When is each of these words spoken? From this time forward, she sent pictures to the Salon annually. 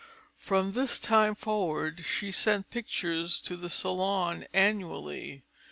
From 0.39 0.71
this 0.71 0.97
time 0.97 1.35
forward, 1.35 2.03
she 2.05 2.31
sent 2.31 2.71
pictures 2.71 3.39
to 3.41 3.55
the 3.55 3.69
Salon 3.69 4.47
annually. 4.51 5.43